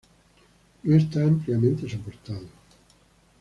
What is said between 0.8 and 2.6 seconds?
No está ampliamente soportado.